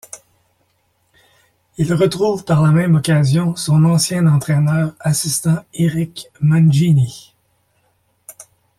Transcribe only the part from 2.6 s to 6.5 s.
la même occasion, son ancien entraineur assistant Eric